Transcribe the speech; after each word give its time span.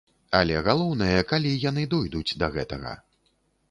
Але 0.39 0.55
галоўнае, 0.67 1.19
калі 1.33 1.53
яны 1.69 1.87
дойдуць 1.95 2.27
да 2.43 2.55
гэтага. 2.61 3.01